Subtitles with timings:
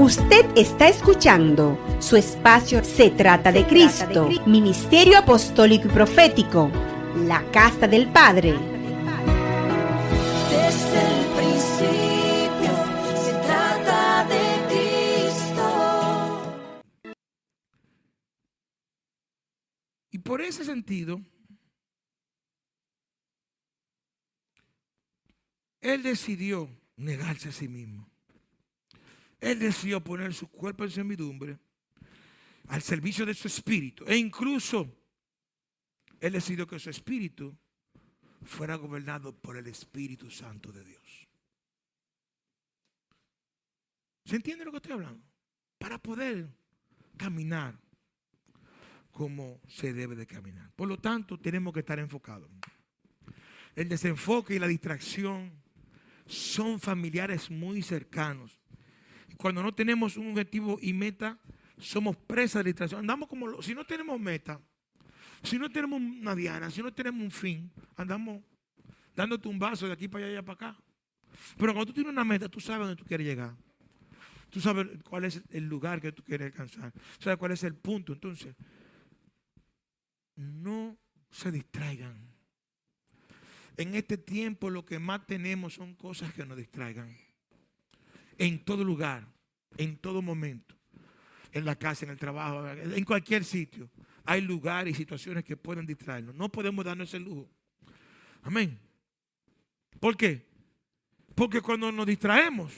[0.00, 6.70] Usted está escuchando su espacio Se trata de Cristo, Ministerio Apostólico y Profético,
[7.26, 8.52] la Casa del Padre.
[10.48, 12.72] Desde el principio
[13.14, 14.40] se trata de
[14.70, 15.68] Cristo.
[20.12, 21.20] Y por ese sentido,
[25.82, 28.09] Él decidió negarse a sí mismo.
[29.40, 31.58] Él decidió poner su cuerpo en servidumbre
[32.68, 34.04] al servicio de su espíritu.
[34.06, 34.94] E incluso
[36.20, 37.56] Él decidió que su espíritu
[38.42, 41.28] fuera gobernado por el Espíritu Santo de Dios.
[44.24, 45.24] ¿Se entiende lo que estoy hablando?
[45.78, 46.48] Para poder
[47.16, 47.78] caminar
[49.10, 50.70] como se debe de caminar.
[50.76, 52.48] Por lo tanto, tenemos que estar enfocados.
[53.74, 55.52] El desenfoque y la distracción
[56.26, 58.59] son familiares muy cercanos.
[59.40, 61.38] Cuando no tenemos un objetivo y meta,
[61.78, 63.00] somos presas de distracción.
[63.00, 64.60] Andamos como, si no tenemos meta,
[65.42, 68.42] si no tenemos una diana, si no tenemos un fin, andamos
[69.16, 70.82] dándote un vaso de aquí para allá y para acá.
[71.56, 73.56] Pero cuando tú tienes una meta, tú sabes dónde tú quieres llegar.
[74.50, 76.92] Tú sabes cuál es el lugar que tú quieres alcanzar.
[77.18, 78.12] Sabes cuál es el punto.
[78.12, 78.54] Entonces,
[80.36, 80.98] no
[81.30, 82.28] se distraigan.
[83.78, 87.16] En este tiempo lo que más tenemos son cosas que nos distraigan.
[88.36, 89.26] En todo lugar,
[89.76, 90.74] en todo momento.
[91.52, 93.90] En la casa, en el trabajo, en cualquier sitio.
[94.24, 96.34] Hay lugares y situaciones que pueden distraernos.
[96.34, 97.50] No podemos darnos ese lujo.
[98.42, 98.78] Amén.
[99.98, 100.46] ¿Por qué?
[101.34, 102.72] Porque cuando nos distraemos,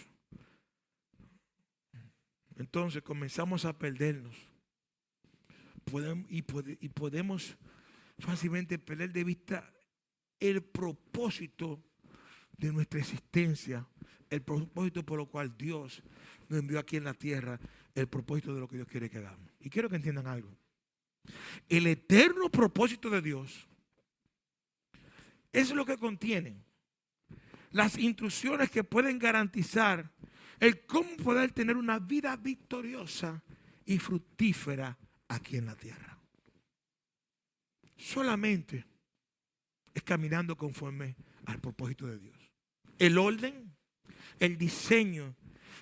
[2.57, 4.37] entonces comenzamos a perdernos.
[6.29, 6.43] Y
[6.89, 7.57] podemos
[8.19, 9.71] fácilmente perder de vista
[10.39, 11.83] el propósito
[12.57, 13.87] de nuestra existencia,
[14.31, 16.03] el propósito por lo cual Dios
[16.59, 17.59] envió aquí en la tierra,
[17.95, 19.51] el propósito de lo que Dios quiere que hagamos.
[19.61, 20.57] Y quiero que entiendan algo.
[21.69, 23.67] El eterno propósito de Dios
[25.53, 26.57] es lo que contiene
[27.73, 30.11] las instrucciones que pueden garantizar
[30.61, 33.43] el cómo poder tener una vida victoriosa
[33.85, 34.97] y fructífera
[35.29, 36.19] aquí en la tierra.
[37.97, 38.85] Solamente
[39.95, 42.37] es caminando conforme al propósito de Dios.
[42.99, 43.75] El orden,
[44.39, 45.35] el diseño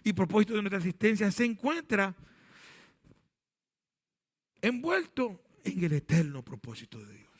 [0.04, 2.14] y propósito de nuestra existencia se encuentra
[4.62, 7.30] envuelto en el eterno propósito de Dios.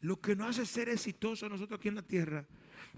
[0.00, 2.46] Lo que nos hace ser exitosos nosotros aquí en la tierra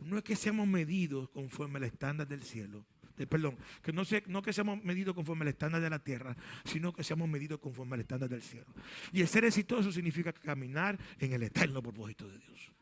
[0.05, 2.85] no es que seamos medidos conforme al estándar del cielo.
[3.17, 6.35] de- perdón, que no, se- no que seamos medidos conforme al estándar de la tierra,
[6.65, 8.67] sino que seamos medidos conforme al estándar del cielo.
[9.13, 12.73] Y el ser exitoso significa caminar en el eterno propósito de Dios.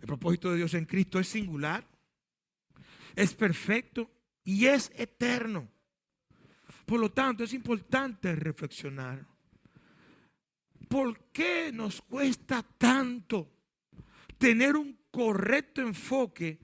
[0.00, 1.86] El propósito de Dios en Cristo es singular,
[3.16, 4.10] es perfecto
[4.44, 5.68] y es eterno.
[6.86, 9.26] Por lo tanto, es importante reflexionar.
[10.88, 13.50] ¿Por qué nos cuesta tanto
[14.38, 16.58] tener un correcto enfoque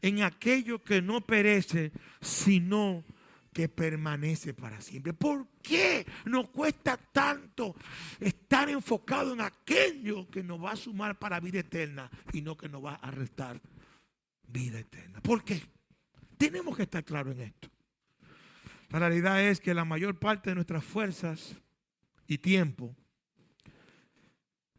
[0.00, 3.04] en aquello que no perece, sino
[3.58, 5.12] que permanece para siempre?
[5.12, 7.74] ¿Por qué nos cuesta tanto
[8.20, 12.68] estar enfocado en aquello que nos va a sumar para vida eterna y no que
[12.68, 13.60] nos va a restar
[14.46, 15.20] vida eterna?
[15.20, 15.60] ¿Por qué?
[16.36, 17.68] Tenemos que estar claros en esto.
[18.90, 21.56] La realidad es que la mayor parte de nuestras fuerzas
[22.28, 22.94] y tiempo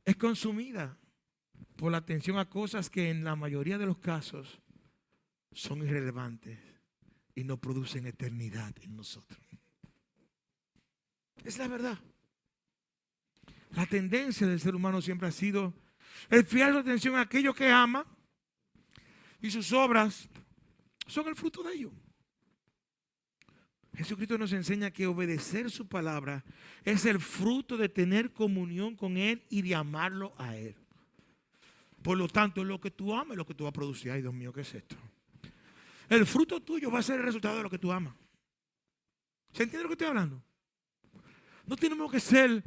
[0.06, 0.98] es consumida
[1.76, 4.62] por la atención a cosas que en la mayoría de los casos
[5.52, 6.69] son irrelevantes
[7.40, 9.40] y no producen eternidad en nosotros.
[11.44, 11.98] Es la verdad.
[13.72, 15.74] La tendencia del ser humano siempre ha sido
[16.30, 18.06] el fiar su atención a aquello que ama
[19.42, 20.28] y sus obras
[21.08, 21.92] son el fruto de ello.
[23.96, 26.44] Jesucristo nos enseña que obedecer su palabra
[26.84, 30.76] es el fruto de tener comunión con Él y de amarlo a Él.
[32.02, 34.12] Por lo tanto, lo que tú amas es lo que tú vas a producir.
[34.12, 34.96] Ay, Dios mío, ¿qué es esto?
[36.10, 38.16] El fruto tuyo va a ser el resultado de lo que tú amas.
[39.54, 40.42] ¿Se entiende lo que estoy hablando?
[41.66, 42.64] No tenemos que ser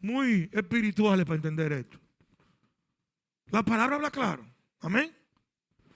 [0.00, 1.98] muy espirituales para entender esto.
[3.46, 4.46] La palabra habla claro.
[4.80, 5.16] Amén.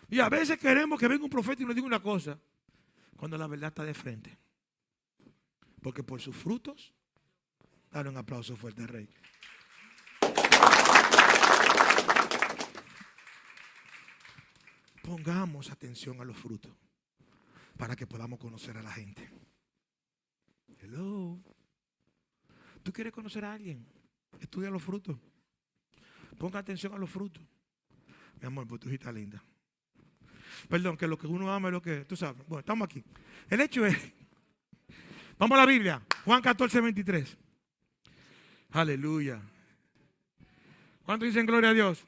[0.08, 2.38] Y a veces queremos que venga un profeta y nos diga una cosa,
[3.16, 4.38] cuando la verdad está de frente.
[5.82, 6.92] Porque por sus frutos,
[7.90, 9.08] dale un aplauso fuerte al rey.
[15.02, 16.72] Pongamos atención a los frutos
[17.76, 19.28] para que podamos conocer a la gente.
[20.80, 21.40] Hello.
[22.82, 23.86] ¿Tú quieres conocer a alguien?
[24.40, 25.16] Estudia los frutos.
[26.38, 27.42] Ponga atención a los frutos.
[28.40, 29.42] Mi amor, pues tu hijita linda.
[30.68, 32.46] Perdón, que lo que uno ama es lo que tú sabes.
[32.46, 33.04] Bueno, estamos aquí.
[33.48, 33.96] El hecho es,
[35.38, 37.36] vamos a la Biblia, Juan 14, 23.
[38.70, 39.40] Aleluya.
[41.04, 42.06] ¿Cuántos dicen gloria a Dios?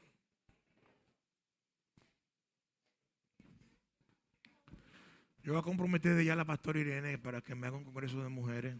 [5.45, 7.83] Yo voy a comprometer de ya a la pastora Irene para que me haga un
[7.83, 8.75] congreso de mujeres.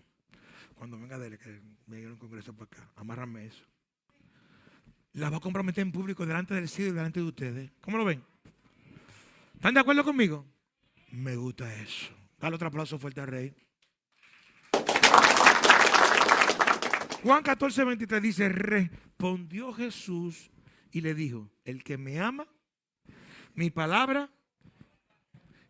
[0.74, 2.92] Cuando venga de que me haga un congreso para acá.
[2.96, 3.64] Amárrame eso.
[5.14, 7.72] La va a comprometer en público delante del cielo y delante de ustedes.
[7.82, 8.24] ¿Cómo lo ven?
[9.54, 10.44] ¿Están de acuerdo conmigo?
[11.12, 12.12] Me gusta eso.
[12.40, 13.54] Dale otro aplauso fuerte al rey.
[17.22, 20.50] Juan 14, 23 dice, respondió Jesús
[20.92, 22.48] y le dijo, el que me ama,
[23.54, 24.32] mi palabra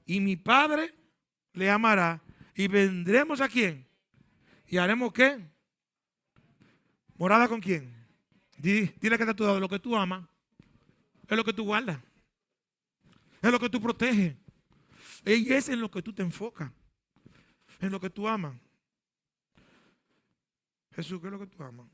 [0.05, 0.93] y mi Padre
[1.53, 2.21] le amará
[2.55, 3.87] y vendremos a quién
[4.67, 5.45] y haremos qué?
[7.17, 7.93] Morada con quién?
[8.57, 10.25] Di- Dile que está a tu lado, lo que tú amas
[11.27, 11.99] es lo que tú guardas,
[13.41, 14.35] es lo que tú proteges
[15.25, 16.71] y es en lo que tú te enfocas,
[17.79, 18.55] en lo que tú amas.
[20.95, 21.87] Jesús, ¿qué es lo que tú amas?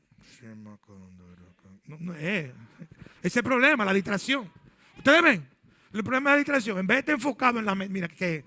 [1.86, 2.46] No, no es.
[2.50, 4.50] Ese es el problema, la distracción.
[4.98, 5.48] Ustedes ven,
[5.92, 6.78] el problema es la distracción.
[6.78, 8.44] En vez de estar enfocado en la mente, mira, ¿qué,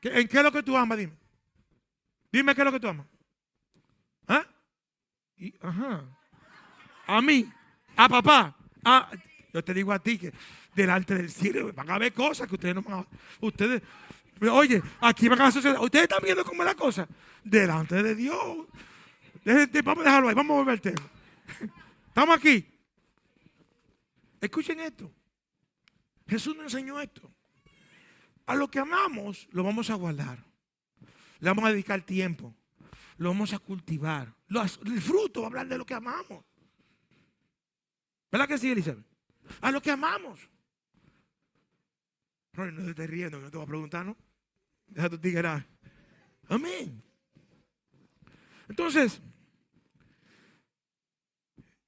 [0.00, 0.98] qué- ¿en qué es lo que tú amas?
[0.98, 1.12] Dime.
[2.32, 3.06] Dime qué es lo que tú amas.
[4.26, 4.44] ¿Ah?
[5.36, 6.04] Y- ajá.
[7.06, 7.50] A mí,
[7.96, 8.54] a papá.
[8.84, 9.10] a-
[9.52, 10.32] yo te digo a ti que
[10.74, 13.06] delante del cielo van a ver cosas que ustedes no van a
[13.40, 13.82] Ustedes,
[14.50, 15.78] oye, aquí van a suceder.
[15.80, 17.08] Ustedes están viendo cómo es la cosa.
[17.42, 18.66] Delante de Dios.
[19.84, 21.08] Vamos a dejarlo ahí, vamos a volver al tema.
[22.08, 22.66] Estamos aquí.
[24.40, 25.10] Escuchen esto.
[26.28, 27.32] Jesús nos enseñó esto.
[28.46, 30.44] A lo que amamos, lo vamos a guardar.
[31.40, 32.54] Le vamos a dedicar tiempo.
[33.16, 34.34] Lo vamos a cultivar.
[34.46, 36.44] Los- el fruto va a hablar de lo que amamos.
[38.30, 39.04] ¿Verdad que sí, Elizabeth?
[39.60, 40.38] A lo que amamos.
[42.52, 44.16] Roy, no te estés riendo, no te voy a preguntar, ¿no?
[44.86, 45.66] Deja tu tiguera.
[46.48, 47.02] Amén.
[48.68, 49.20] Entonces,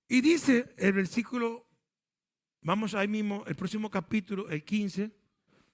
[0.09, 1.67] y dice el versículo,
[2.63, 5.11] vamos ahí mismo, el próximo capítulo, el 15,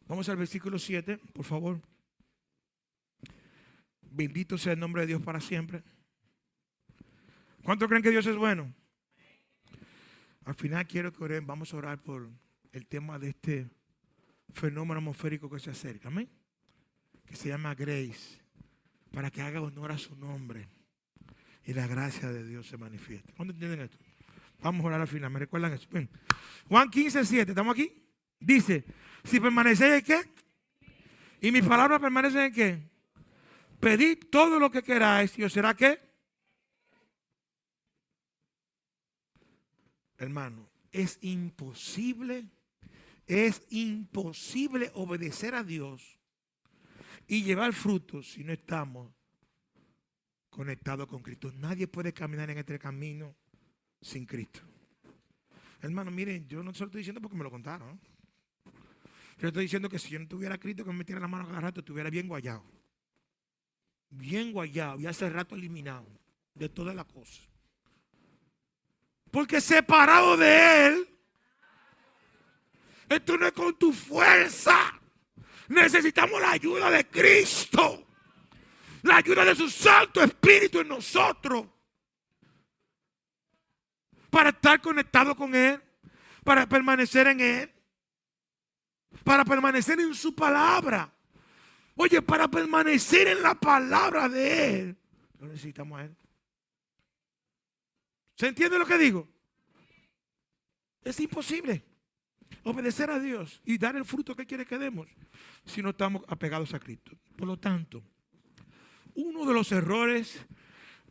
[0.07, 1.81] vamos al versículo 7, por favor.
[4.03, 5.83] Bendito sea el nombre de Dios para siempre.
[7.63, 8.73] ¿Cuántos creen que Dios es bueno?
[10.45, 12.31] Al final quiero que oren, vamos a orar por
[12.73, 13.69] el tema de este
[14.53, 16.31] fenómeno atmosférico que se acerca, amén.
[17.27, 18.41] Que se llama Grace,
[19.11, 20.69] para que haga honor a su nombre
[21.65, 23.33] y la gracia de Dios se manifieste.
[23.33, 23.99] ¿Cuándo entienden esto?
[24.61, 25.89] Vamos a orar al final, ¿me recuerdan eso?
[26.69, 27.93] Juan 15, 7, ¿estamos aquí?
[28.41, 28.85] Dice,
[29.25, 30.31] si permanecéis en qué?
[31.41, 32.91] Y mis palabras permanecen en qué?
[33.81, 36.01] Pedid todo lo que queráis y os será qué?
[40.19, 42.47] Hermano, es imposible,
[43.27, 46.19] es imposible obedecer a Dios
[47.27, 49.13] y llevar frutos si no estamos
[50.49, 51.53] conectados con Cristo.
[51.53, 53.37] Nadie puede caminar en este camino
[54.07, 54.61] sin Cristo.
[55.83, 58.01] Hermano, miren, yo no se lo estoy diciendo porque me lo contaron.
[59.39, 61.61] Yo estoy diciendo que si yo no tuviera Cristo, que me metiera la mano cada
[61.61, 62.65] rato, estuviera bien guayado.
[64.09, 66.07] Bien guayado y hace rato eliminado
[66.55, 67.47] de todas las cosas.
[69.31, 71.09] Porque separado de Él,
[73.09, 74.99] esto no es con tu fuerza.
[75.69, 78.07] Necesitamos la ayuda de Cristo.
[79.03, 81.67] La ayuda de su Santo Espíritu en nosotros.
[84.37, 85.81] Para estar conectado con Él.
[86.45, 87.73] Para permanecer en Él.
[89.25, 91.11] Para permanecer en su palabra.
[91.95, 94.97] Oye, para permanecer en la palabra de Él.
[95.41, 96.15] No necesitamos a Él.
[98.35, 99.27] ¿Se entiende lo que digo?
[101.03, 101.83] Es imposible
[102.63, 105.09] obedecer a Dios y dar el fruto que quiere que demos
[105.65, 107.13] si no estamos apegados a Cristo.
[107.39, 108.03] Por lo tanto,
[109.15, 110.45] uno de los errores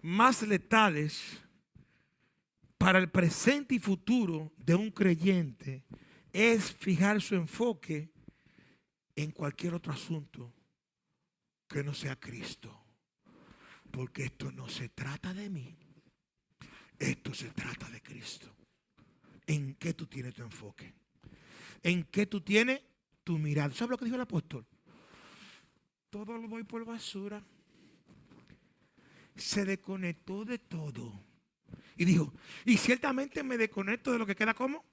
[0.04, 1.44] más letales
[2.78, 5.86] para el presente y futuro de un creyente
[6.32, 8.12] es fijar su enfoque
[9.16, 10.54] en cualquier otro asunto
[11.68, 12.86] que no sea Cristo.
[13.92, 15.78] Porque esto no se trata de mí.
[17.00, 18.54] Esto se trata de Cristo.
[19.48, 20.94] ¿En qué tú tienes tu enfoque?
[21.84, 22.82] ¿En qué tú tienes
[23.24, 23.74] tu mirada?
[23.74, 24.66] ¿Sabes lo que dijo el apóstol?
[26.10, 27.44] Todo lo doy por basura.
[29.36, 31.25] Se desconectó de todo.
[31.98, 32.34] Y dijo,
[32.66, 34.84] y ciertamente me desconecto de lo que queda como.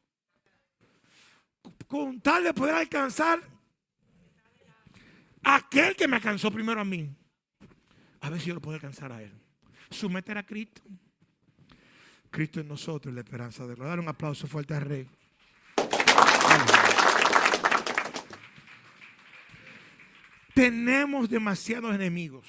[1.87, 3.41] Con tal de poder alcanzar
[5.43, 7.15] aquel que me alcanzó primero a mí.
[8.21, 9.33] A ver si yo lo puedo alcanzar a él.
[9.91, 10.83] Someter a Cristo.
[12.31, 13.87] Cristo en nosotros, la esperanza de Dios.
[13.87, 15.09] Dar un aplauso fuerte al Rey.
[20.55, 22.47] Tenemos demasiados enemigos.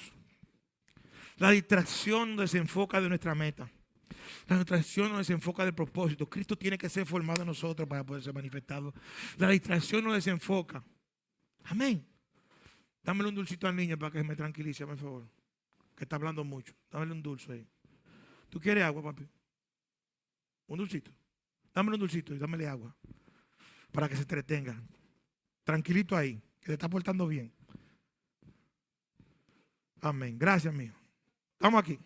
[1.38, 3.68] La distracción desenfoca de nuestra meta.
[4.46, 6.28] La distracción nos desenfoca del propósito.
[6.28, 8.94] Cristo tiene que ser formado en nosotros para poder ser manifestado.
[9.38, 10.82] La distracción nos desenfoca.
[11.64, 12.06] Amén.
[13.02, 15.28] Dámele un dulcito al niño para que me tranquilice, por favor.
[15.96, 16.74] Que está hablando mucho.
[16.90, 17.66] Dámele un dulce ahí.
[18.48, 19.26] ¿Tú quieres agua, papi?
[20.66, 21.10] Un dulcito.
[21.74, 22.94] Dámele un dulcito y dámele agua.
[23.92, 24.80] Para que se entretenga.
[25.62, 26.40] Tranquilito ahí.
[26.60, 27.52] Que te está portando bien.
[30.00, 30.38] Amén.
[30.38, 30.92] Gracias, mío.
[31.58, 31.98] Estamos aquí.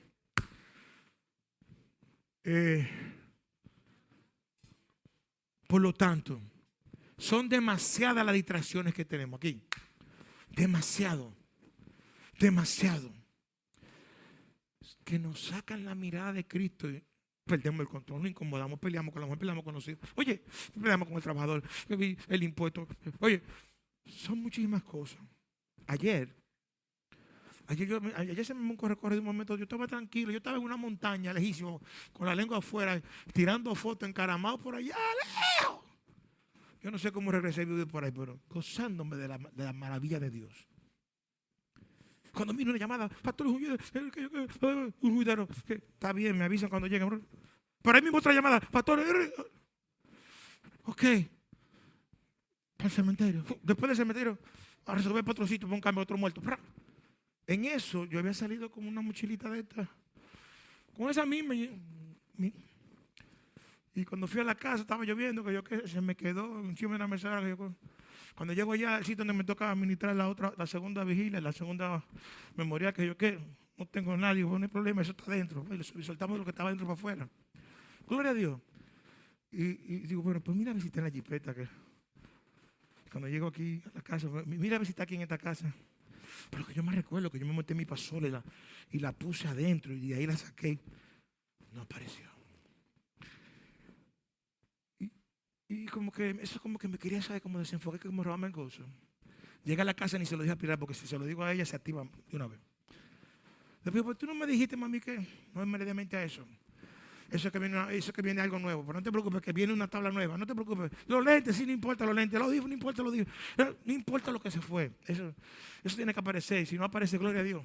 [2.50, 2.88] Eh,
[5.67, 6.40] por lo tanto,
[7.19, 9.62] son demasiadas las distracciones que tenemos aquí.
[10.49, 11.37] Demasiado.
[12.40, 13.12] Demasiado.
[15.05, 17.05] Que nos sacan la mirada de Cristo y
[17.45, 20.09] perdemos el control, nos incomodamos, peleamos con la mujer, peleamos con los hijos.
[20.14, 22.88] Oye, peleamos con el trabajador, el impuesto.
[23.21, 23.43] Oye,
[24.07, 25.21] son muchísimas cosas.
[25.87, 26.35] Ayer,
[27.68, 30.64] ayer, yo, ayer se me corre de un momento, yo estaba tranquilo, yo estaba en
[30.64, 31.80] una montaña lejísimo,
[32.12, 33.00] con la lengua afuera,
[33.32, 35.84] tirando fotos, encaramado por allá, lejos.
[36.82, 40.18] Yo no sé cómo regresé vivo por ahí, pero gozándome de la, de la maravilla
[40.18, 40.68] de Dios.
[42.32, 43.54] Cuando vino una llamada, pastor, un
[45.00, 47.26] juidero, está bien, me avisan cuando lleguen.
[47.82, 49.00] Pero ahí mismo otra llamada, pastor,
[50.84, 51.02] ok,
[52.78, 53.44] el cementerio.
[53.62, 54.38] Después del cementerio,
[54.87, 56.40] a resolver otro sitio, para un cambio, otro muerto.
[57.49, 59.88] En eso, yo había salido con una mochilita de esta,
[60.95, 61.55] con esa misma.
[61.55, 61.81] Y
[64.05, 66.99] cuando fui a la casa, estaba lloviendo, que yo que se me quedó encima de
[66.99, 67.40] la mesa.
[68.35, 72.05] cuando llego allá al donde me toca administrar la otra, la segunda vigilia, la segunda
[72.55, 73.38] memoria, que yo que
[73.78, 75.64] no tengo nadie, no hay problema, eso está dentro.
[75.99, 77.26] Y soltamos lo que estaba dentro para afuera.
[78.07, 78.61] Gloria a Dios.
[79.50, 81.55] Y, digo, bueno, pues mira a en la jipeta.
[81.55, 81.67] Que
[83.11, 85.75] cuando llego aquí a la casa, mira a está aquí en esta casa.
[86.50, 88.42] Pero que yo me recuerdo que yo me monté mi pasola
[88.90, 90.78] y la, puse adentro y de ahí la saqué.
[91.73, 92.26] No apareció.
[95.68, 98.85] Y como que eso como que me quería saber cómo desenfoqué, cómo robarme el gozo.
[99.64, 101.26] Llega a la casa y ni se lo dije a Pilar porque si se lo
[101.26, 102.58] digo a ella se activa de una vez.
[103.85, 106.47] Después, pues tú no me dijiste, mami, que no inmediatamente a eso.
[107.30, 107.49] Eso
[107.90, 108.85] eso que viene algo nuevo.
[108.87, 110.38] Pero no te preocupes, que viene una tabla nueva.
[110.38, 110.90] No te preocupes.
[111.06, 112.38] Los lentes, sí, no importa los lentes.
[112.38, 113.26] Los dijo, no importa los dijo.
[113.85, 114.92] No importa lo que se fue.
[115.06, 115.35] Eso,
[115.94, 116.66] tiene que aparecer.
[116.66, 117.62] Si no aparece, gloria a Dios.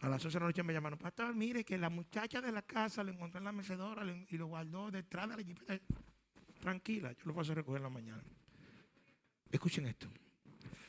[0.00, 2.62] A las 11 de la noche me llamaron, pastor, mire que la muchacha de la
[2.62, 5.80] casa lo encontró en la mecedora y lo guardó detrás de la.
[6.60, 8.22] Tranquila, yo lo paso a recoger en la mañana.
[9.50, 10.08] Escuchen esto.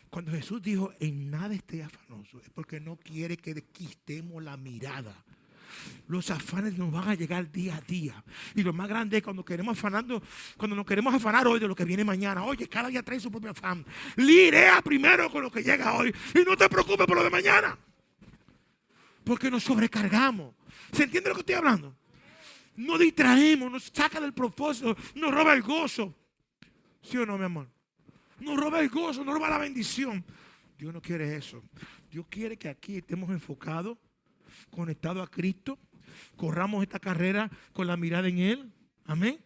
[0.10, 5.24] Cuando Jesús dijo, en nada esté afanoso, es porque no quiere que quistemos la mirada.
[6.08, 8.24] Los afanes nos van a llegar día a día.
[8.56, 10.22] Y lo más grande es cuando queremos afanando,
[10.58, 12.44] cuando nos queremos afanar hoy de lo que viene mañana.
[12.44, 13.86] Oye, cada día trae su propio afán.
[14.16, 16.14] Lirea primero con lo que llega hoy.
[16.36, 17.78] Y no te preocupes por lo de mañana.
[19.24, 20.54] Porque nos sobrecargamos.
[20.92, 21.96] ¿Se entiende lo que estoy hablando?
[22.76, 26.16] nos distraemos, nos saca del propósito, nos roba el gozo.
[27.02, 27.70] ¿Sí o no, mi amor?
[28.40, 30.24] Nos roba el gozo, nos roba la bendición.
[30.78, 31.64] Dios no quiere eso.
[32.10, 33.98] Dios quiere que aquí estemos enfocados,
[34.72, 35.80] conectados a Cristo,
[36.36, 38.74] corramos esta carrera con la mirada en Él.
[39.06, 39.40] Amén.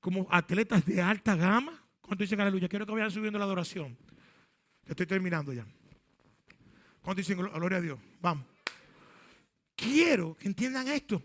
[0.00, 1.82] Como atletas de alta gama.
[2.00, 2.68] ¿Cuánto dicen aleluya?
[2.68, 3.96] Quiero que vayan subiendo la adoración.
[4.86, 5.66] Estoy terminando ya.
[7.02, 7.98] ¿Cuánto dicen gloria a Dios?
[8.20, 8.46] Vamos.
[9.74, 11.22] Quiero que entiendan esto.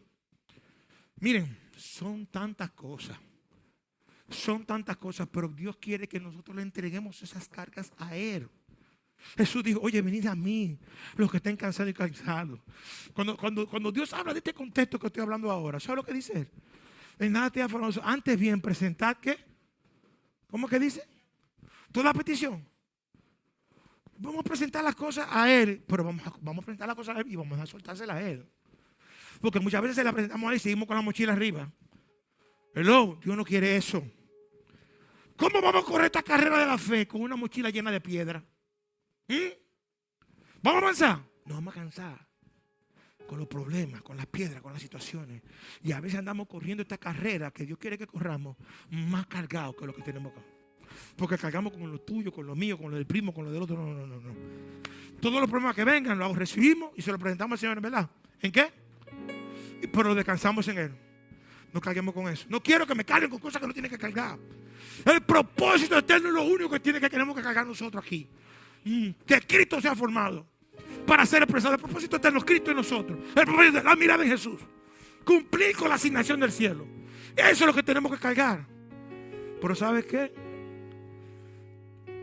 [1.18, 3.18] Miren, son tantas cosas.
[4.30, 8.50] Son tantas cosas, pero Dios quiere que nosotros le entreguemos esas cargas a Él.
[9.38, 10.78] Jesús dijo, oye, venid a mí,
[11.16, 12.60] los que estén cansados y cansados.
[13.14, 16.14] Cuando, cuando, cuando Dios habla de este contexto que estoy hablando ahora, ¿sabe lo que
[16.14, 16.50] dice Él?
[17.20, 18.02] En nada te afanoso.
[18.04, 19.38] Antes bien, presentar qué?
[20.48, 21.08] ¿Cómo que dice?
[21.92, 22.68] Toda petición.
[24.18, 27.18] Vamos a presentar las cosas a Él, pero vamos a, vamos a presentar las cosas
[27.18, 28.46] a Él y vamos a soltárselas a Él.
[29.40, 31.72] Porque muchas veces se la presentamos ahí y seguimos con la mochila arriba.
[32.74, 34.04] Hello, Dios no quiere eso.
[35.36, 38.44] ¿Cómo vamos a correr esta carrera de la fe con una mochila llena de piedra?
[39.28, 39.36] ¿Mm?
[40.62, 41.20] ¿Vamos a avanzar?
[41.46, 42.28] No vamos a cansar
[43.28, 45.42] con los problemas, con las piedras, con las situaciones.
[45.82, 48.58] Y a veces andamos corriendo esta carrera que Dios quiere que corramos
[48.90, 50.44] más cargados que lo que tenemos acá.
[51.16, 53.62] Porque cargamos con lo tuyo, con lo mío, con lo del primo, con lo del
[53.62, 53.78] otro.
[53.78, 54.34] No, no, no, no.
[55.22, 58.10] Todos los problemas que vengan los recibimos y se los presentamos al Señor, ¿verdad?
[58.42, 58.82] ¿En qué?
[59.88, 60.92] pero descansamos en Él.
[61.74, 62.46] No carguemos con eso.
[62.50, 64.38] No quiero que me carguen con cosas que no tienen que cargar.
[65.06, 68.28] El propósito eterno es lo único que tiene que tenemos que cargar nosotros aquí.
[68.84, 70.46] Que Cristo sea formado
[71.06, 71.76] para ser expresado.
[71.76, 73.20] El propósito eterno es Cristo en nosotros.
[73.36, 74.60] El propósito es la mirada en Jesús.
[75.24, 76.88] Cumplir con la asignación del cielo.
[77.36, 78.66] Eso es lo que tenemos que cargar.
[79.62, 80.34] Pero ¿sabes qué?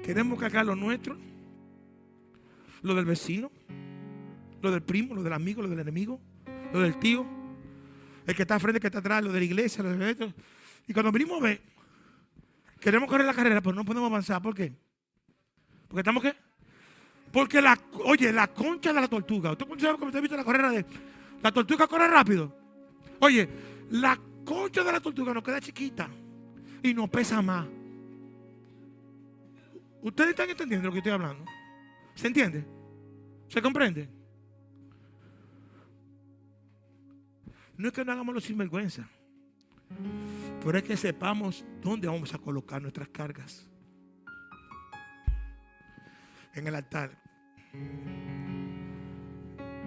[0.03, 1.17] Queremos cargar lo nuestro
[2.83, 3.51] lo del vecino,
[4.63, 6.21] lo del primo, lo del amigo, lo del enemigo,
[6.73, 7.27] lo del tío,
[8.27, 10.11] el que está al frente, el que está atrás, lo de la iglesia, lo de
[10.11, 10.33] esto.
[10.87, 11.61] Y cuando venimos a ver,
[12.81, 14.41] queremos correr la carrera, pero no podemos avanzar.
[14.43, 14.73] ¿Por qué?
[15.89, 16.35] Porque estamos qué?
[17.33, 19.53] Porque la, oye, la concha de la tortuga.
[19.53, 20.85] ¿Usted sabe cómo usted ha visto la carrera de
[21.43, 22.55] la tortuga corre rápido?
[23.21, 23.49] Oye,
[23.91, 26.09] la concha de la tortuga nos queda chiquita
[26.83, 27.67] y nos pesa más.
[30.03, 31.45] ¿Ustedes están entendiendo lo que estoy hablando?
[32.15, 32.65] ¿Se entiende?
[33.49, 34.09] ¿Se comprende?
[37.77, 39.09] No es que no hagamos los sinvergüenza,
[40.65, 43.69] pero es que sepamos dónde vamos a colocar nuestras cargas.
[46.59, 47.17] En el altar.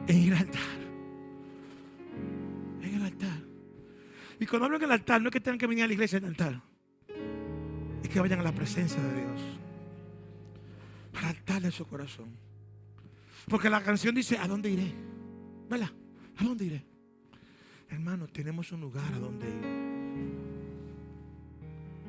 [0.08, 0.80] En el altar.
[2.82, 3.40] En el altar.
[4.40, 6.18] Y cuando hablo en el altar, no es que tengan que venir a la iglesia
[6.20, 6.62] en el altar.
[8.02, 9.42] Es que vayan a la presencia de Dios.
[11.12, 12.38] Para el altar de su corazón.
[13.50, 14.94] Porque la canción dice, ¿a dónde iré?
[15.70, 15.90] ¿Verdad?
[16.38, 16.86] ¿A dónde iré?
[17.90, 19.92] Hermano, tenemos un lugar a donde ir.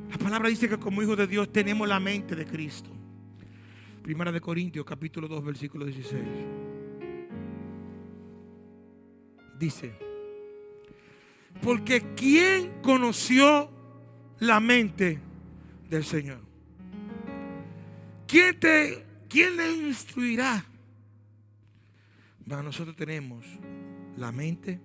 [0.08, 3.01] La palabra dice que como hijos de Dios tenemos la mente de Cristo.
[4.02, 6.22] Primera de Corintios, capítulo 2, versículo 16.
[9.58, 9.94] Dice,
[11.62, 13.70] porque ¿quién conoció
[14.40, 15.20] la mente
[15.88, 16.40] del Señor?
[18.26, 20.64] ¿Quién, te, quién le instruirá?
[22.44, 23.46] Nosotros tenemos
[24.16, 24.80] la mente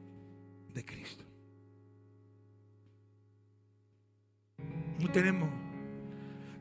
[0.73, 1.25] de Cristo.
[4.99, 5.49] No tenemos.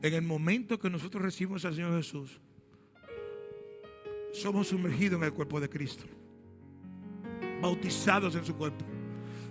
[0.01, 2.41] En el momento que nosotros recibimos al Señor Jesús,
[4.37, 6.05] somos sumergidos en el cuerpo de Cristo.
[7.61, 8.85] Bautizados en su cuerpo.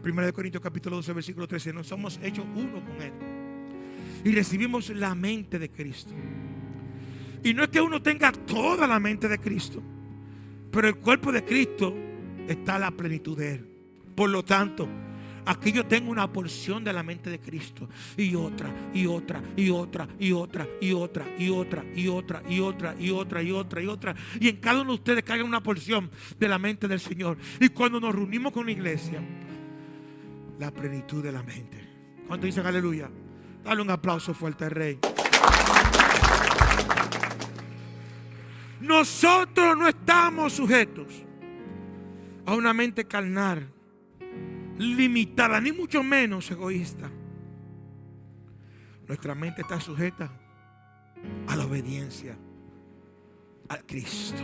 [0.03, 1.73] Primera de Corintios capítulo 12, versículo 13.
[1.73, 3.13] Nos somos hechos uno con Él.
[4.25, 6.15] Y recibimos la mente de Cristo.
[7.43, 9.83] Y no es que uno tenga toda la mente de Cristo.
[10.71, 11.95] Pero el cuerpo de Cristo
[12.49, 13.69] está a la plenitud de Él.
[14.15, 14.89] Por lo tanto,
[15.47, 17.89] aquí yo tengo una porción de la mente de Cristo.
[18.17, 22.61] Y otra, y otra, y otra, y otra, y otra, y otra, y otra, y
[22.61, 24.15] otra, y otra, y otra, y otra.
[24.41, 27.39] Y en cada uno de ustedes caiga una porción de la mente del Señor.
[27.61, 29.23] Y cuando nos reunimos con la iglesia,
[30.59, 31.79] la plenitud de la mente.
[32.27, 33.09] ¿Cuánto dicen aleluya?
[33.65, 34.99] Dale un aplauso fuerte al Rey.
[38.81, 41.07] Nosotros no estamos sujetos
[42.45, 43.69] a una mente carnal,
[44.79, 47.11] limitada, ni mucho menos egoísta.
[49.07, 50.31] Nuestra mente está sujeta
[51.47, 52.37] a la obediencia
[53.69, 54.41] a Cristo.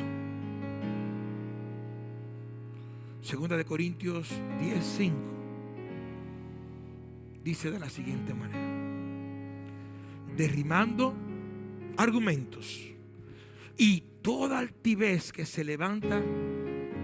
[3.21, 5.13] Segunda de Corintios 10:5
[7.45, 8.69] dice de la siguiente manera:
[10.37, 11.15] derrimando
[11.97, 12.81] argumentos
[13.77, 16.23] y toda altivez que se levanta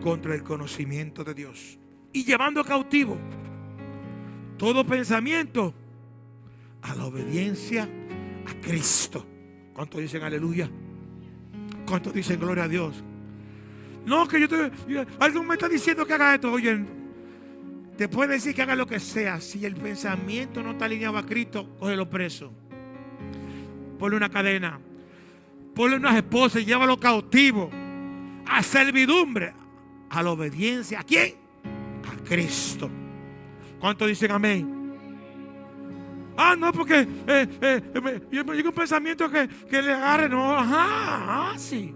[0.00, 1.78] contra el conocimiento de Dios
[2.18, 3.16] y llevando cautivo
[4.56, 5.72] todo pensamiento
[6.82, 7.88] a la obediencia
[8.44, 9.24] a Cristo.
[9.72, 10.68] ¿Cuántos dicen aleluya?
[11.86, 13.02] ¿Cuántos dicen gloria a Dios?
[14.04, 14.70] No, que yo te.
[15.20, 16.50] Alguien me está diciendo que haga esto.
[16.52, 16.84] Oye,
[17.96, 19.40] te puede decir que haga lo que sea.
[19.40, 22.52] Si el pensamiento no está alineado a Cristo, cógelo preso.
[23.98, 24.80] Ponle una cadena.
[25.74, 27.70] Ponle unas esposas y llévalo cautivo.
[28.46, 29.52] A servidumbre.
[30.10, 31.00] A la obediencia.
[31.00, 31.47] ¿A quién?
[32.08, 32.90] A Cristo.
[33.78, 34.78] ¿Cuántos dicen amén?
[36.36, 40.28] Ah, no, porque eh, eh, me, me un pensamiento que, que le agarre.
[40.28, 41.94] No, ajá, ajá, sí.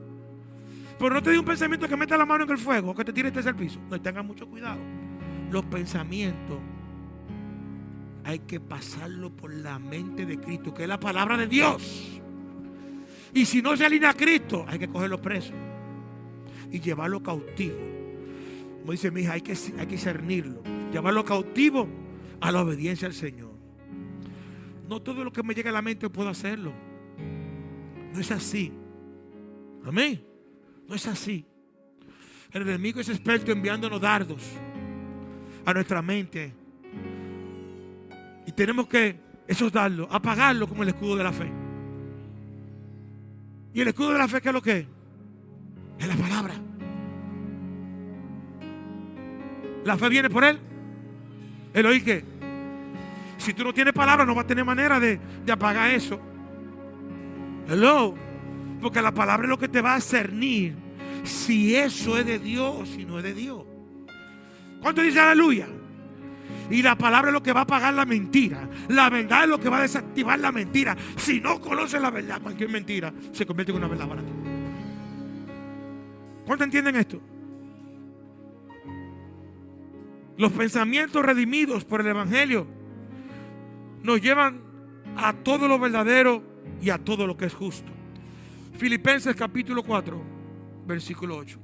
[0.98, 3.12] Pero no te diga un pensamiento que meta la mano en el fuego que te
[3.12, 3.80] tire este al piso.
[3.88, 4.80] No, tengan mucho cuidado.
[5.50, 6.58] Los pensamientos
[8.24, 12.20] hay que pasarlo por la mente de Cristo, que es la palabra de Dios.
[13.34, 15.52] Y si no se alinea a Cristo, hay que cogerlo preso
[16.70, 17.91] y llevarlo cautivo.
[18.82, 21.88] Como dice mi hija, hay que, hay que cernirlo, llevarlo cautivo
[22.40, 23.52] a la obediencia al Señor.
[24.88, 26.72] No todo lo que me llega a la mente puedo hacerlo.
[28.12, 28.72] No es así.
[29.84, 30.26] Amén.
[30.88, 31.46] No es así.
[32.50, 34.42] El enemigo es experto enviándonos dardos
[35.64, 36.52] a nuestra mente.
[38.48, 39.16] Y tenemos que
[39.46, 41.52] esos dardos, apagarlo como el escudo de la fe.
[43.72, 44.88] ¿Y el escudo de la fe qué es lo que?
[46.00, 46.71] Es la palabra.
[49.84, 50.58] La fe viene por él.
[51.74, 52.24] ¿El oír qué?
[53.38, 56.20] Si tú no tienes palabra, no vas a tener manera de, de apagar eso.
[57.68, 58.14] Hello.
[58.80, 60.74] Porque la palabra es lo que te va a cernir
[61.24, 63.64] si eso es de Dios o si no es de Dios.
[64.80, 65.68] ¿Cuánto dice aleluya?
[66.70, 68.68] Y la palabra es lo que va a apagar la mentira.
[68.88, 70.96] La verdad es lo que va a desactivar la mentira.
[71.16, 74.32] Si no conoces la verdad, cualquier mentira se convierte en una verdad barata.
[76.44, 77.20] ¿Cuánto entienden esto?
[80.36, 82.66] Los pensamientos redimidos por el Evangelio
[84.02, 84.60] nos llevan
[85.16, 86.42] a todo lo verdadero
[86.80, 87.92] y a todo lo que es justo.
[88.78, 90.20] Filipenses capítulo 4,
[90.86, 91.58] versículo 8.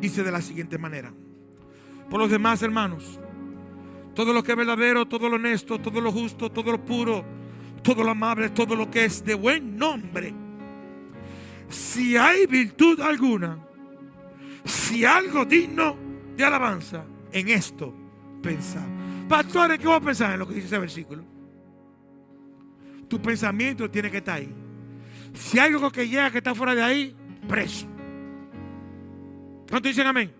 [0.00, 1.12] Dice de la siguiente manera.
[2.10, 3.18] Por los demás, hermanos,
[4.14, 7.24] todo lo que es verdadero, todo lo honesto, todo lo justo, todo lo puro,
[7.82, 10.32] todo lo amable, todo lo que es de buen nombre.
[11.68, 13.58] Si hay virtud alguna,
[14.64, 16.05] si algo digno
[16.36, 17.94] de alabanza, en esto
[18.42, 18.86] pensar.
[19.28, 21.24] Pastor, ¿en qué voy a pensar en lo que dice ese versículo?
[23.08, 24.52] Tu pensamiento tiene que estar ahí.
[25.34, 27.16] Si hay algo que llega que está fuera de ahí,
[27.48, 27.86] preso.
[29.68, 30.32] ¿Cuánto dicen amén?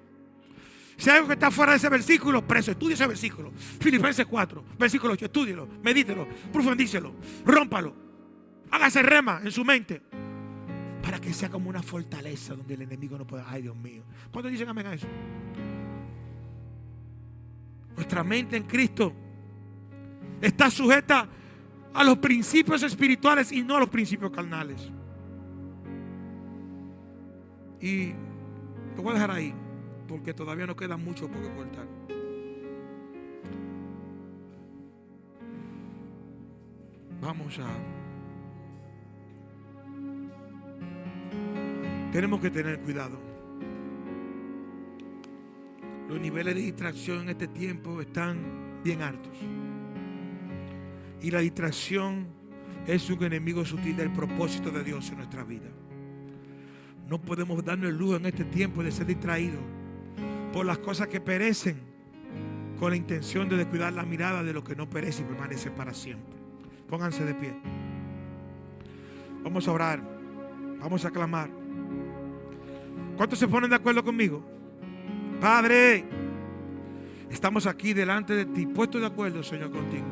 [0.96, 2.70] Si hay algo que está fuera de ese versículo, preso.
[2.70, 3.52] Estudia ese versículo.
[3.80, 5.26] Filipenses 4, versículo 8.
[5.26, 7.94] Estúdielo, medítelo, profundícelo, rómpalo.
[8.70, 10.02] Hágase rema en su mente.
[11.02, 13.44] Para que sea como una fortaleza donde el enemigo no pueda.
[13.48, 14.02] Ay, Dios mío.
[14.32, 15.06] ¿Cuántos dicen amén a eso?
[17.96, 19.12] Nuestra mente en Cristo
[20.40, 21.26] está sujeta
[21.94, 24.92] a los principios espirituales y no a los principios carnales.
[27.80, 28.12] Y
[28.94, 29.54] lo voy a dejar ahí,
[30.06, 31.86] porque todavía no queda mucho por cortar.
[37.20, 37.66] Vamos a...
[42.12, 43.35] Tenemos que tener cuidado.
[46.08, 49.32] Los niveles de distracción en este tiempo están bien altos.
[51.20, 52.28] Y la distracción
[52.86, 55.68] es un enemigo sutil del propósito de Dios en nuestra vida.
[57.08, 59.60] No podemos darnos el lujo en este tiempo de ser distraídos
[60.52, 61.80] por las cosas que perecen
[62.78, 65.92] con la intención de descuidar la mirada de lo que no perece y permanece para
[65.92, 66.36] siempre.
[66.88, 67.54] Pónganse de pie.
[69.42, 70.00] Vamos a orar.
[70.80, 71.50] Vamos a clamar.
[73.16, 74.55] ¿Cuántos se ponen de acuerdo conmigo?
[75.40, 76.04] Padre,
[77.30, 80.04] estamos aquí delante de ti, puestos de acuerdo, Señor, contigo.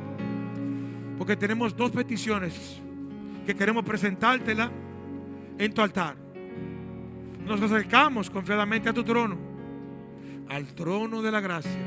[1.18, 2.80] Porque tenemos dos peticiones
[3.46, 4.70] que queremos presentártela
[5.58, 6.16] en tu altar.
[7.46, 9.36] Nos acercamos confiadamente a tu trono,
[10.48, 11.80] al trono de la gracia,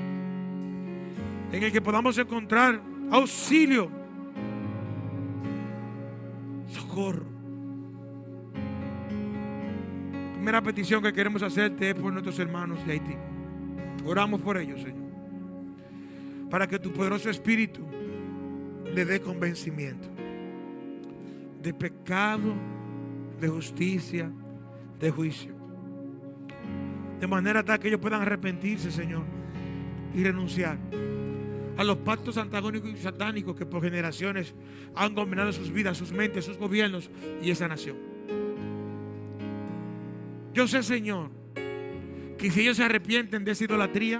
[1.51, 3.89] en el que podamos encontrar auxilio,
[6.71, 7.36] socorro.
[10.47, 13.17] Primera petición que queremos hacerte es por nuestros hermanos de Haití.
[14.05, 15.03] Oramos por ellos, Señor.
[16.49, 17.85] Para que tu poderoso espíritu
[18.85, 20.07] le dé convencimiento
[21.61, 22.53] de pecado,
[23.41, 24.31] de justicia,
[24.97, 25.53] de juicio.
[27.19, 29.25] De manera tal que ellos puedan arrepentirse, Señor,
[30.13, 30.77] y renunciar
[31.75, 34.55] a los pactos antagónicos y satánicos que por generaciones
[34.95, 37.11] han dominado sus vidas, sus mentes, sus gobiernos
[37.43, 38.06] y esa nación.
[40.57, 41.29] Yo sé, Señor,
[42.35, 44.19] que si ellos se arrepienten de esa idolatría,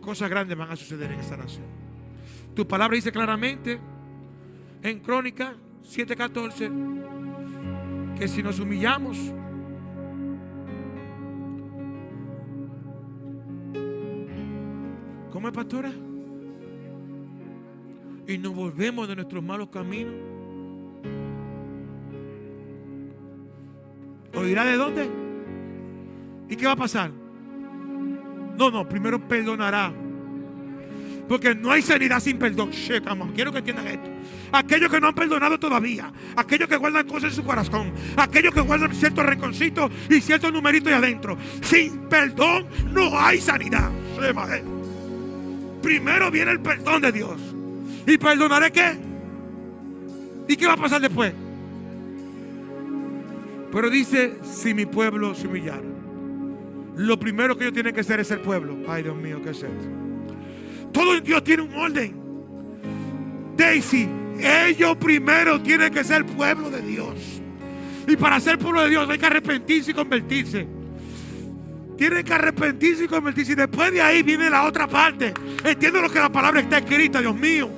[0.00, 1.66] cosas grandes van a suceder en esta nación.
[2.54, 3.80] Tu palabra dice claramente
[4.80, 6.70] en Crónica 7:14
[8.16, 9.18] que si nos humillamos,
[15.32, 15.90] ¿cómo es, pastora?
[18.28, 20.37] Y nos volvemos de nuestros malos caminos.
[24.34, 25.08] ¿Oirá de dónde?
[26.48, 27.10] ¿Y qué va a pasar?
[27.10, 29.92] No, no, primero perdonará.
[31.28, 32.70] Porque no hay sanidad sin perdón.
[32.70, 33.04] Shit.
[33.34, 34.08] Quiero que entiendan esto.
[34.50, 36.10] Aquellos que no han perdonado todavía.
[36.34, 37.92] Aquellos que guardan cosas en su corazón.
[38.16, 41.36] Aquellos que guardan ciertos reconcitos y ciertos numeritos ahí adentro.
[41.62, 43.90] Sin perdón no hay sanidad.
[45.82, 47.38] Primero viene el perdón de Dios.
[48.06, 48.96] ¿Y perdonaré qué?
[50.48, 51.34] ¿Y qué va a pasar después?
[53.72, 55.82] Pero dice, si mi pueblo se humillara.
[56.96, 58.76] Lo primero que ellos tienen que hacer es el pueblo.
[58.88, 59.88] Ay, Dios mío, ¿qué es esto?
[60.92, 62.16] Todo Dios tiene un orden.
[63.56, 64.08] Daisy,
[64.40, 67.40] ellos primero tienen que ser pueblo de Dios.
[68.06, 70.66] Y para ser pueblo de Dios hay que arrepentirse y convertirse.
[71.96, 73.52] Tienen que arrepentirse y convertirse.
[73.52, 75.34] Y después de ahí viene la otra parte.
[75.64, 77.68] Entiendo lo que la palabra está escrita, Dios mío.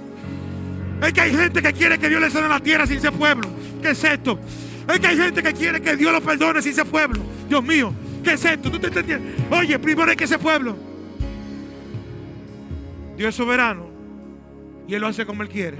[1.02, 3.48] Es que hay gente que quiere que Dios le sane la tierra sin ser pueblo.
[3.82, 4.38] ¿Qué es esto?
[4.88, 7.20] Es que hay gente que quiere que Dios lo perdone sin ser pueblo.
[7.48, 7.92] Dios mío,
[8.24, 8.70] ¿qué es esto?
[8.70, 9.20] ¿Tú te entiendes?
[9.50, 10.76] Oye, primero hay que ser pueblo.
[13.16, 13.86] Dios es soberano
[14.88, 15.76] y Él lo hace como Él quiere.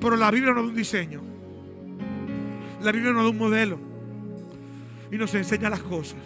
[0.00, 1.20] Pero la Biblia no da un diseño.
[2.82, 3.78] La Biblia no da un modelo.
[5.10, 6.20] Y nos enseña las cosas.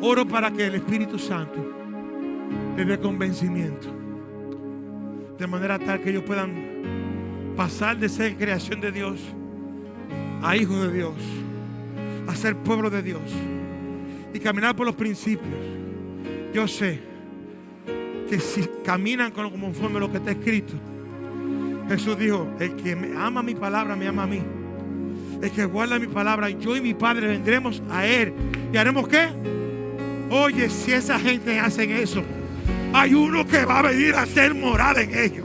[0.00, 1.64] Oro para que el Espíritu Santo
[2.76, 3.88] les dé convencimiento.
[5.38, 6.73] De manera tal que ellos puedan
[7.56, 9.20] pasar de ser creación de Dios
[10.42, 11.14] a hijos de Dios,
[12.26, 13.22] a ser pueblo de Dios
[14.32, 15.54] y caminar por los principios,
[16.52, 17.00] yo sé
[18.28, 20.74] que si caminan con conforme a lo que está escrito,
[21.88, 24.40] Jesús dijo, el que me ama mi palabra me ama a mí.
[25.42, 28.32] El que guarda mi palabra, yo y mi Padre vendremos a Él.
[28.72, 29.28] ¿Y haremos qué?
[30.30, 32.22] Oye, si esa gente hacen eso,
[32.94, 35.43] hay uno que va a venir a hacer morada en ellos.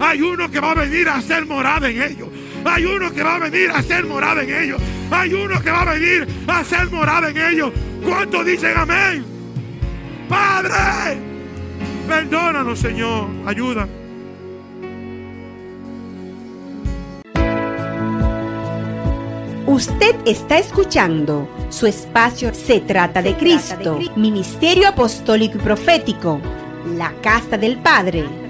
[0.00, 2.28] Hay uno que va a venir a hacer morada en ellos.
[2.64, 4.80] Hay uno que va a venir a hacer morada en ellos.
[5.10, 7.70] Hay uno que va a venir a hacer morada en ellos.
[8.02, 9.24] ¿Cuántos dicen amén?
[10.26, 11.18] Padre,
[12.08, 13.28] perdónanos, Señor.
[13.44, 13.86] Ayuda.
[19.66, 26.40] Usted está escuchando su espacio Se trata de Cristo, Ministerio Apostólico y Profético,
[26.96, 28.49] la Casa del Padre.